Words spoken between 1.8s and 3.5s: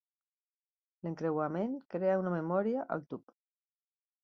crea una memòria al tub.